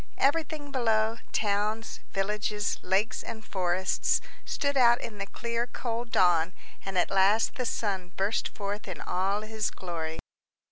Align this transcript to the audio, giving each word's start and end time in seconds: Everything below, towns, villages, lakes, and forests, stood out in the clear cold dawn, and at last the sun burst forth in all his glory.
Everything 0.17 0.71
below, 0.71 1.19
towns, 1.31 1.99
villages, 2.11 2.79
lakes, 2.81 3.21
and 3.21 3.45
forests, 3.45 4.19
stood 4.45 4.75
out 4.75 4.99
in 4.99 5.19
the 5.19 5.27
clear 5.27 5.67
cold 5.67 6.09
dawn, 6.11 6.53
and 6.83 6.97
at 6.97 7.11
last 7.11 7.53
the 7.53 7.67
sun 7.67 8.11
burst 8.17 8.47
forth 8.47 8.87
in 8.87 8.99
all 8.99 9.41
his 9.41 9.69
glory. 9.69 10.17